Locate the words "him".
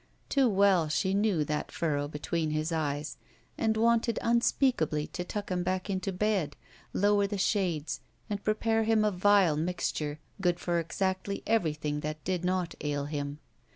5.51-5.61, 8.83-9.05, 13.05-13.37